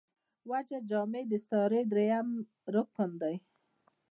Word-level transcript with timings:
وجه 0.51 0.77
جامع 0.89 1.21
داستعارې 1.31 1.81
درېیم 1.91 2.27
رکن 2.73 3.09
دﺉ. 3.21 3.35